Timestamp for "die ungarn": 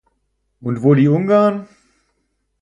0.95-1.67